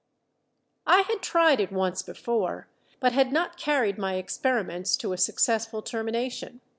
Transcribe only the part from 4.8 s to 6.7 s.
to a successful termination.